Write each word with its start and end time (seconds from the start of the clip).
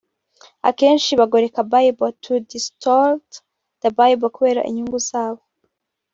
Akenshi 0.69 1.11
bagoreka 1.19 1.59
Bible 1.75 2.11
(to 2.23 2.33
distort 2.51 3.27
the 3.81 3.89
Bible) 3.97 4.29
kubera 4.35 4.65
inyungu 4.69 4.97
zabo 5.09 5.43